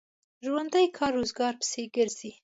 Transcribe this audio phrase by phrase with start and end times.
[0.45, 2.31] ژوندي کار روزګار پسې ګرځي